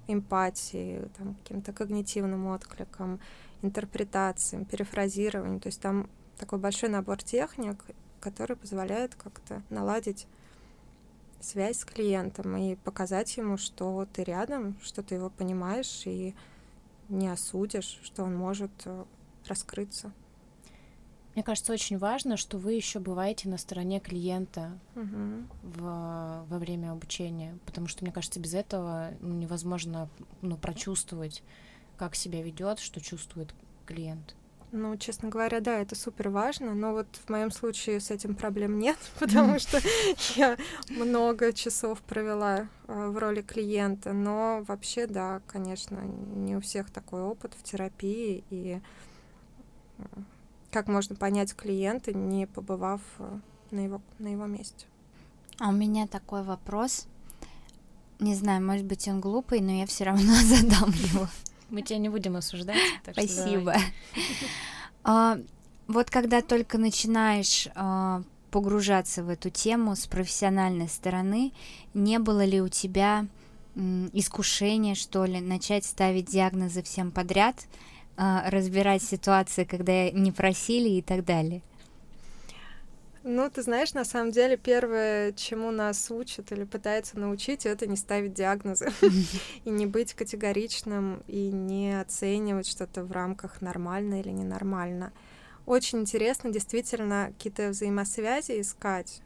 [0.08, 3.20] эмпатии, там, каким-то когнитивным откликом,
[3.65, 5.60] интерпретациям, перефразированием.
[5.60, 7.84] То есть там такой большой набор техник,
[8.19, 10.28] который позволяет как-то наладить
[11.39, 16.34] связь с клиентом и показать ему, что ты рядом, что ты его понимаешь и
[17.10, 19.06] не осудишь, что он может э,
[19.47, 20.12] раскрыться.
[21.36, 25.45] Мне кажется, очень важно, что вы еще бываете на стороне клиента угу.
[25.63, 30.10] в, во время обучения, потому что, мне кажется, без этого ну, невозможно
[30.41, 31.43] ну, прочувствовать,
[31.97, 33.53] как себя ведет, что чувствует
[33.86, 34.36] клиент.
[34.71, 38.77] Ну, честно говоря, да, это супер важно, но вот в моем случае с этим проблем
[38.77, 39.79] нет, потому что
[40.36, 40.58] я
[40.89, 47.21] много часов провела э, в роли клиента, но вообще, да, конечно, не у всех такой
[47.21, 48.81] опыт в терапии, и
[50.71, 53.39] как можно понять клиента, не побывав э,
[53.71, 54.88] на его, на его месте.
[55.58, 57.08] А у меня такой вопрос.
[58.19, 61.27] Не знаю, может быть, он глупый, но я все равно задам его.
[61.69, 62.78] Мы тебя не будем осуждать.
[63.12, 63.75] Спасибо.
[65.08, 65.38] А,
[65.86, 71.54] вот когда только начинаешь а, погружаться в эту тему с профессиональной стороны,
[71.93, 73.28] не было ли у тебя
[73.75, 77.67] искушения, что ли, начать ставить диагнозы всем подряд
[78.17, 81.62] а, разбирать ситуации, когда не просили и так далее?
[83.28, 87.98] Ну, ты знаешь, на самом деле, первое, чему нас учат или пытаются научить, это не
[87.98, 88.92] ставить диагнозы
[89.66, 95.12] и не быть категоричным и не оценивать что-то в рамках нормально или ненормально.
[95.66, 99.24] Очень интересно действительно какие-то взаимосвязи искать.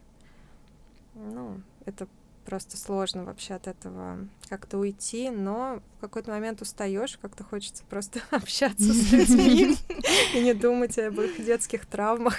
[1.14, 2.08] Ну, это
[2.46, 8.20] просто сложно вообще от этого как-то уйти, но в какой-то момент устаешь, как-то хочется просто
[8.30, 9.76] общаться с людьми
[10.34, 12.38] и не думать об их детских травмах.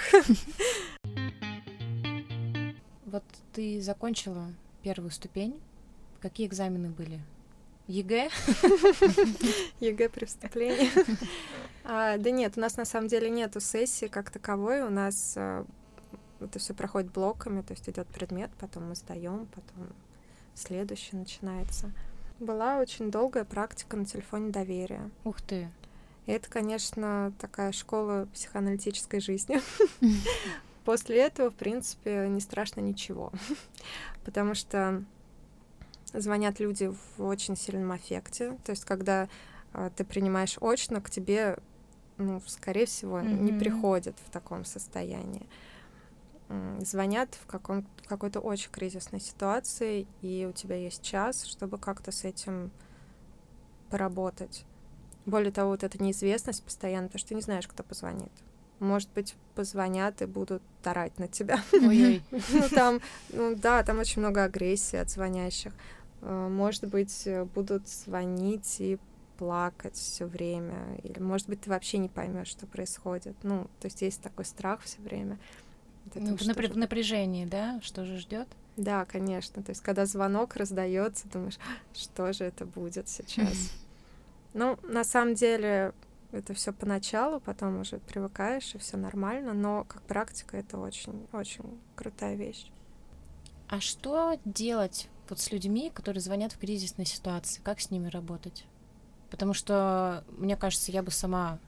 [3.12, 4.46] Вот ты закончила
[4.82, 5.60] первую ступень.
[6.22, 7.20] Какие экзамены были?
[7.86, 8.30] ЕГЭ?
[9.80, 10.90] ЕГЭ при вступлении.
[11.84, 14.82] А, да нет, у нас на самом деле нету сессии как таковой.
[14.82, 15.66] У нас а,
[16.40, 19.88] это все проходит блоками, то есть идет предмет, потом мы сдаем, потом
[20.54, 21.92] следующий начинается.
[22.38, 25.10] Была очень долгая практика на телефоне доверия.
[25.24, 25.68] Ух ты.
[26.26, 29.60] Это, конечно, такая школа психоаналитической жизни.
[30.84, 33.32] После этого, в принципе, не страшно ничего,
[34.24, 35.04] потому что
[36.12, 39.28] звонят люди в очень сильном аффекте, то есть когда
[39.72, 41.58] э, ты принимаешь очно, к тебе,
[42.18, 43.40] ну, скорее всего, mm-hmm.
[43.40, 45.46] не приходят в таком состоянии
[46.80, 52.12] звонят в, каком, в какой-то очень кризисной ситуации, и у тебя есть час, чтобы как-то
[52.12, 52.70] с этим
[53.90, 54.64] поработать.
[55.24, 58.32] Более того, вот эта неизвестность постоянно, потому что ты не знаешь, кто позвонит.
[58.82, 61.62] Может быть, позвонят и будут тарать на тебя.
[61.72, 62.22] Ой-ой.
[62.30, 65.72] ну, там, ну да, там очень много агрессии от звонящих.
[66.20, 68.98] Э, может быть, будут звонить и
[69.38, 70.96] плакать все время.
[71.02, 73.36] Или, может быть, ты вообще не поймешь, что происходит.
[73.42, 75.38] Ну, то есть есть такой страх все время.
[76.14, 77.80] Ну, в напря- напряжении, да?
[77.82, 78.48] Что же ждет?
[78.76, 79.62] Да, конечно.
[79.62, 81.58] То есть, когда звонок раздается, думаешь,
[81.94, 83.72] что же это будет сейчас?
[84.54, 85.94] Ну, на самом деле,
[86.32, 92.34] это все поначалу, потом уже привыкаешь, и все нормально, но как практика это очень-очень крутая
[92.34, 92.66] вещь.
[93.68, 97.60] А что делать вот с людьми, которые звонят в кризисной ситуации?
[97.62, 98.64] Как с ними работать?
[99.30, 101.58] Потому что, мне кажется, я бы сама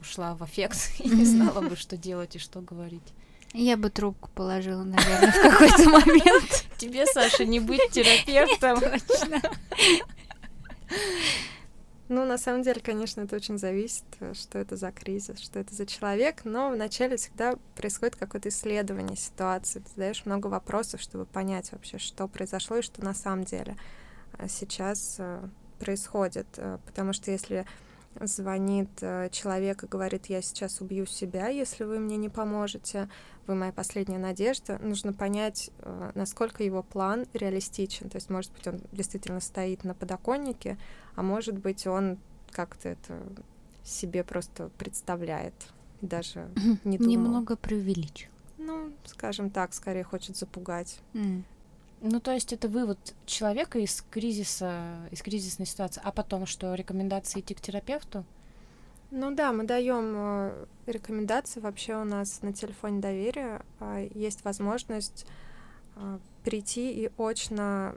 [0.00, 3.12] ушла в эффект и не знала бы, что делать и что говорить.
[3.52, 6.66] Я бы трубку положила, наверное, в какой-то момент.
[6.78, 8.78] Тебе, Саша, не быть терапевтом.
[8.80, 9.42] Точно.
[12.10, 15.86] Ну, на самом деле, конечно, это очень зависит, что это за кризис, что это за
[15.86, 21.98] человек, но вначале всегда происходит какое-то исследование ситуации, ты задаешь много вопросов, чтобы понять вообще,
[21.98, 23.76] что произошло и что на самом деле
[24.32, 25.40] а, сейчас э,
[25.78, 27.64] происходит, э, потому что если
[28.20, 33.08] звонит э, человек и говорит, я сейчас убью себя, если вы мне не поможете,
[33.46, 38.10] вы моя последняя надежда, нужно понять, э, насколько его план реалистичен.
[38.10, 40.76] То есть, может быть, он действительно стоит на подоконнике,
[41.14, 42.18] а может быть, он
[42.50, 43.22] как-то это
[43.84, 45.54] себе просто представляет,
[46.00, 46.48] даже
[46.84, 47.12] не думал.
[47.12, 48.30] Немного преувеличил.
[48.58, 51.00] Ну, скажем так, скорее хочет запугать.
[51.14, 51.42] Mm.
[52.02, 57.40] Ну, то есть это вывод человека из кризиса, из кризисной ситуации, а потом что, рекомендации
[57.40, 58.24] идти к терапевту?
[59.10, 61.60] Ну да, мы даем э, рекомендации.
[61.60, 65.26] Вообще у нас на телефоне доверия э, есть возможность
[65.96, 67.96] э, прийти и очно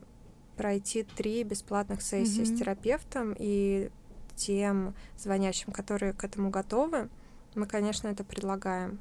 [0.58, 2.56] пройти три бесплатных сессии mm-hmm.
[2.56, 3.90] с терапевтом и
[4.36, 7.10] тем звонящим, которые к этому готовы,
[7.56, 9.00] мы, конечно, это предлагаем.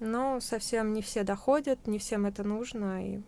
[0.00, 3.20] Но совсем не все доходят, не всем это нужно, и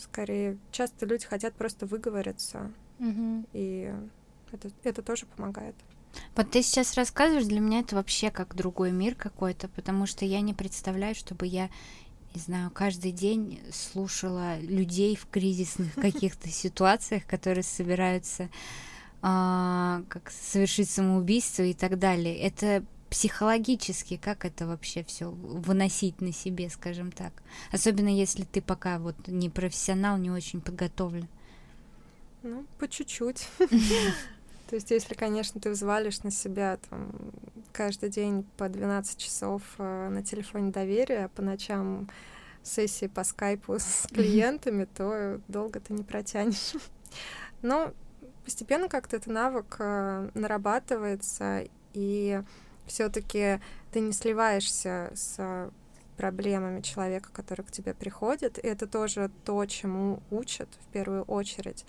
[0.00, 3.44] Скорее, часто люди хотят просто выговориться, угу.
[3.52, 3.92] и
[4.50, 5.74] это, это тоже помогает.
[6.34, 10.40] Вот ты сейчас рассказываешь, для меня это вообще как другой мир какой-то, потому что я
[10.40, 11.68] не представляю, чтобы я,
[12.34, 18.48] не знаю, каждый день слушала людей в кризисных каких-то ситуациях, которые собираются
[19.22, 22.36] а, как совершить самоубийство и так далее.
[22.38, 27.32] Это психологически, как это вообще все выносить на себе, скажем так.
[27.72, 31.28] Особенно если ты пока вот не профессионал, не очень подготовлен.
[32.42, 33.48] Ну, по чуть-чуть.
[34.70, 37.10] То есть, если, конечно, ты взвалишь на себя там,
[37.72, 42.08] каждый день по 12 часов э, на телефоне доверия, а по ночам
[42.62, 46.74] сессии по скайпу с клиентами, то долго ты не протянешь.
[47.62, 47.92] Но
[48.44, 52.40] постепенно как-то этот навык э, нарабатывается, и
[52.86, 55.72] все-таки ты не сливаешься с
[56.16, 58.56] проблемами человека, который к тебе приходит.
[58.58, 61.84] И это тоже то, чему учат в первую очередь.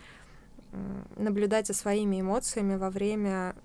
[1.17, 3.55] Наблюдать за своими эмоциями во время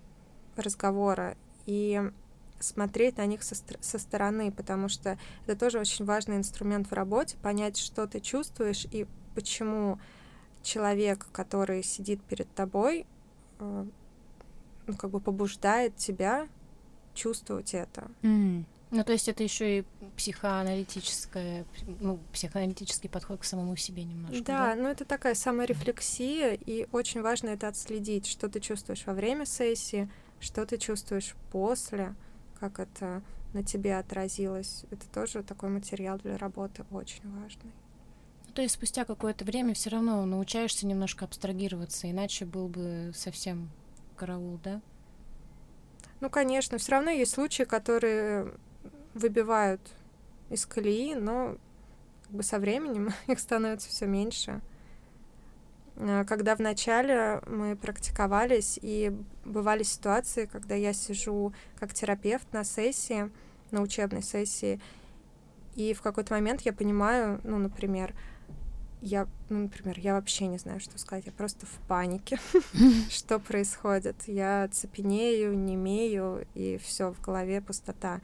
[0.56, 2.10] разговора и
[2.58, 7.36] смотреть на них со, со стороны, потому что это тоже очень важный инструмент в работе,
[7.42, 9.98] понять, что ты чувствуешь и почему
[10.62, 13.06] человек, который сидит перед тобой,
[13.58, 13.84] э,
[14.86, 16.48] ну, как бы побуждает тебя
[17.14, 18.10] чувствовать это.
[18.22, 18.64] Mm.
[18.90, 19.85] Ну, то есть это еще и
[20.16, 21.64] психоаналитическое,
[22.01, 24.44] ну, психоаналитический подход к самому себе немножко.
[24.44, 24.77] Да, да?
[24.77, 30.09] ну это такая саморефлексия, и очень важно это отследить, что ты чувствуешь во время сессии,
[30.38, 32.14] что ты чувствуешь после,
[32.61, 33.22] как это
[33.55, 34.85] на тебе отразилось.
[34.90, 37.72] Это тоже такой материал для работы очень важный.
[38.46, 43.70] Ну, то есть спустя какое-то время все равно научаешься немножко абстрагироваться, иначе был бы совсем
[44.16, 44.81] караул, да?
[46.20, 48.55] Ну, конечно, все равно есть случаи, которые
[49.16, 49.81] выбивают
[50.50, 51.57] из колеи, но
[52.24, 54.61] как бы со временем их становится все меньше.
[55.96, 59.12] А, когда вначале мы практиковались, и
[59.44, 63.31] бывали ситуации, когда я сижу как терапевт на сессии,
[63.70, 64.81] на учебной сессии,
[65.74, 68.14] и в какой-то момент я понимаю, ну, например,
[69.02, 72.38] я, ну, например, я вообще не знаю, что сказать, я просто в панике,
[73.11, 74.16] что происходит.
[74.26, 78.20] Я цепенею, немею, и все в голове пустота.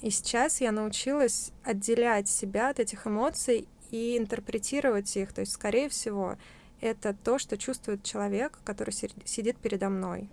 [0.00, 5.32] И сейчас я научилась отделять себя от этих эмоций и интерпретировать их.
[5.32, 6.36] То есть, скорее всего,
[6.80, 10.28] это то, что чувствует человек, который сидит передо мной.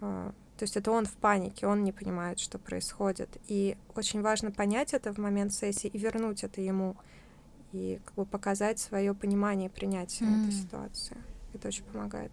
[0.00, 3.28] А, то есть это он в панике, он не понимает, что происходит.
[3.46, 6.96] И очень важно понять это в момент сессии и вернуть это ему
[7.72, 10.42] и как бы показать свое понимание и принятие mm.
[10.42, 11.16] этой ситуации.
[11.54, 12.32] Это очень помогает.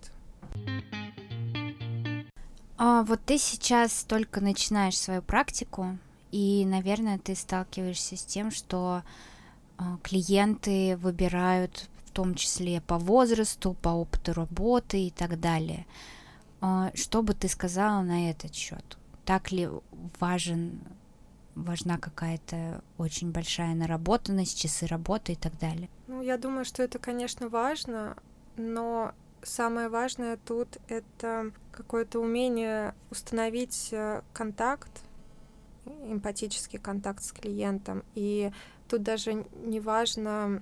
[2.78, 5.98] А вот ты сейчас только начинаешь свою практику,
[6.36, 9.04] и, наверное, ты сталкиваешься с тем, что
[9.78, 15.86] а, клиенты выбирают в том числе по возрасту, по опыту работы и так далее.
[16.60, 18.98] А, что бы ты сказала на этот счет?
[19.24, 19.70] Так ли
[20.20, 20.82] важен
[21.56, 25.88] важна какая-то очень большая наработанность, часы работы и так далее?
[26.08, 28.18] Ну, я думаю, что это, конечно, важно,
[28.58, 34.90] но самое важное тут это какое-то умение установить э, контакт,
[35.86, 38.04] эмпатический контакт с клиентом.
[38.14, 38.52] И
[38.88, 40.62] тут даже не важно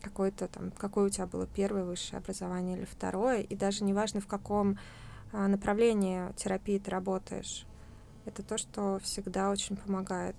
[0.00, 4.20] какое-то там, какое у тебя было первое высшее образование или второе, и даже не важно,
[4.20, 4.78] в каком
[5.32, 7.66] а, направлении терапии ты работаешь.
[8.24, 10.36] Это то, что всегда очень помогает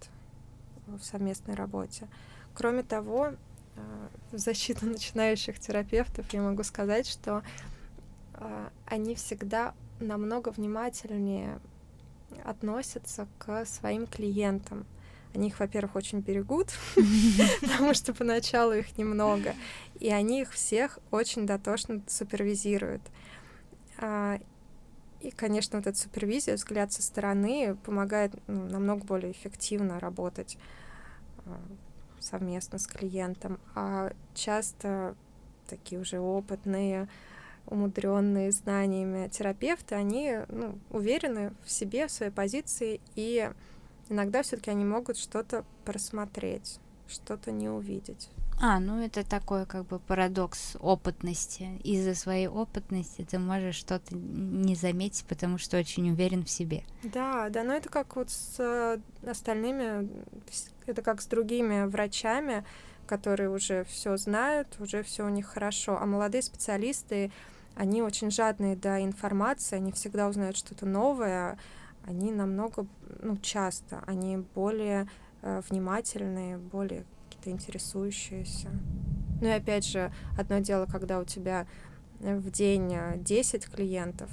[0.87, 2.07] в совместной работе.
[2.53, 3.33] Кроме того,
[3.75, 7.43] а, в защиту начинающих терапевтов я могу сказать, что
[8.33, 11.59] а, они всегда намного внимательнее
[12.43, 14.85] относятся к своим клиентам.
[15.33, 16.71] Они их, во-первых, очень берегут,
[17.61, 19.53] потому что поначалу их немного,
[19.99, 23.01] и они их всех очень дотошно супервизируют.
[23.99, 24.39] А,
[25.21, 30.57] и, конечно, вот эта супервизия, взгляд со стороны помогает ну, намного более эффективно работать
[31.45, 31.59] а,
[32.19, 33.59] совместно с клиентом.
[33.75, 35.15] А часто
[35.67, 37.09] такие уже опытные,
[37.67, 43.51] умудренные знаниями терапевты, они ну, уверены в себе, в своей позиции, и
[44.09, 48.29] иногда все-таки они могут что-то просмотреть, что-то не увидеть.
[48.59, 51.79] А, ну это такой как бы парадокс опытности.
[51.83, 56.83] Из-за своей опытности ты можешь что-то не заметить, потому что очень уверен в себе.
[57.03, 60.09] Да, да, но это как вот с остальными,
[60.87, 62.65] это как с другими врачами,
[63.05, 67.31] которые уже все знают, уже все у них хорошо, а молодые специалисты,
[67.77, 71.57] они очень жадные до информации, они всегда узнают что-то новое,
[72.05, 72.87] они намного,
[73.21, 75.07] ну, часто, они более
[75.41, 78.69] э, внимательные, более какие-то интересующиеся.
[79.41, 81.67] Ну и опять же, одно дело, когда у тебя
[82.19, 84.29] в день 10 э, клиентов,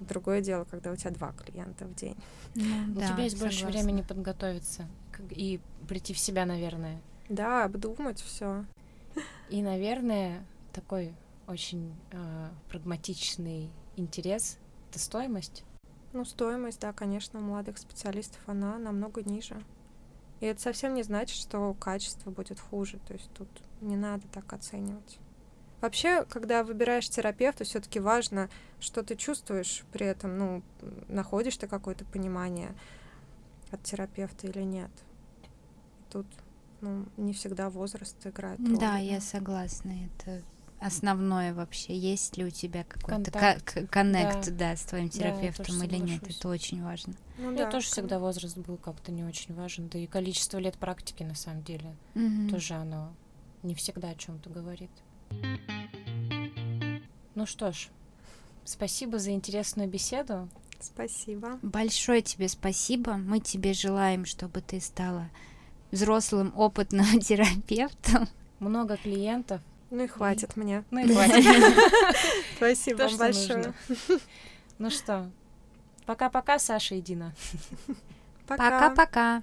[0.00, 2.16] другое дело, когда у тебя два клиента в день.
[2.54, 3.66] У да, тебя есть согласна.
[3.66, 4.86] больше времени подготовиться
[5.30, 7.02] и прийти в себя, наверное.
[7.28, 8.64] Да, обдумать все.
[9.50, 11.12] И, наверное, такой
[11.50, 14.58] очень э, прагматичный интерес—
[14.90, 15.64] это стоимость.
[16.12, 19.62] Ну, стоимость, да, конечно, у молодых специалистов она намного ниже.
[20.40, 22.98] И это совсем не значит, что качество будет хуже.
[23.06, 23.48] То есть тут
[23.80, 25.18] не надо так оценивать.
[25.80, 30.62] Вообще, когда выбираешь терапевта, все-таки важно, что ты чувствуешь при этом, ну,
[31.08, 32.74] находишь ты какое-то понимание
[33.70, 34.90] от терапевта или нет.
[36.10, 36.26] Тут,
[36.80, 38.78] ну, не всегда возраст играет роль.
[38.78, 39.92] Да, я согласна.
[40.06, 40.42] Это
[40.80, 43.30] основное вообще, есть ли у тебя какой-то
[43.90, 44.72] коннект, да.
[44.72, 47.14] да, с твоим терапевтом да, или нет, это очень важно.
[47.38, 50.76] Ну, я да, тоже всегда возраст был как-то не очень важен, да и количество лет
[50.76, 52.50] практики на самом деле угу.
[52.50, 53.14] тоже оно
[53.62, 54.90] не всегда о чем-то говорит.
[57.34, 57.88] Ну что ж,
[58.64, 60.48] спасибо за интересную беседу.
[60.80, 61.58] Спасибо.
[61.62, 63.14] Большое тебе спасибо.
[63.14, 65.28] Мы тебе желаем, чтобы ты стала
[65.90, 68.28] взрослым опытным терапевтом.
[68.58, 69.60] Много клиентов,
[69.90, 70.60] ну и хватит и...
[70.60, 70.84] мне.
[70.90, 71.44] Ну и хватит.
[72.56, 73.74] Спасибо вам большое.
[74.78, 75.30] Ну что,
[76.06, 77.34] пока-пока, Саша и Дина.
[78.46, 79.42] Пока-пока.